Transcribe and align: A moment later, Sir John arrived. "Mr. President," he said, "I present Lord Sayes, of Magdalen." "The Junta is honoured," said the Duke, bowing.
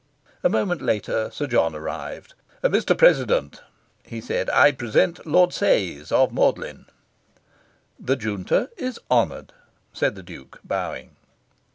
A 0.41 0.49
moment 0.49 0.81
later, 0.81 1.29
Sir 1.29 1.45
John 1.45 1.75
arrived. 1.75 2.33
"Mr. 2.63 2.97
President," 2.97 3.61
he 4.03 4.19
said, 4.19 4.49
"I 4.49 4.71
present 4.71 5.27
Lord 5.27 5.53
Sayes, 5.53 6.11
of 6.11 6.33
Magdalen." 6.33 6.87
"The 7.99 8.15
Junta 8.15 8.71
is 8.77 8.99
honoured," 9.11 9.53
said 9.93 10.15
the 10.15 10.23
Duke, 10.23 10.59
bowing. 10.63 11.17